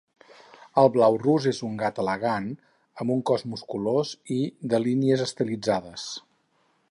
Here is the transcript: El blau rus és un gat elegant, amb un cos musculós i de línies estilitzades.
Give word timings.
El 0.83 0.87
blau 0.93 1.17
rus 1.23 1.45
és 1.51 1.59
un 1.67 1.75
gat 1.81 2.01
elegant, 2.03 2.47
amb 3.03 3.15
un 3.17 3.21
cos 3.31 3.45
musculós 3.53 4.15
i 4.37 4.41
de 4.73 4.83
línies 4.87 5.25
estilitzades. 5.29 6.09